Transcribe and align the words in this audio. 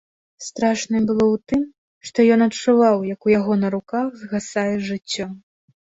Страшнае 0.45 1.01
было 1.09 1.25
ў 1.33 1.49
тым, 1.51 1.61
што 2.09 2.25
ён 2.35 2.39
адчуваў, 2.47 2.97
як 3.13 3.19
у 3.27 3.35
яго 3.39 3.53
на 3.65 3.71
руках 3.77 4.07
згасае 4.23 4.69
жыццё. 4.89 5.25